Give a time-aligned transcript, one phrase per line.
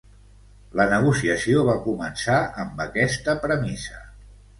[0.77, 4.01] La negociació va començar amb aquesta premissa.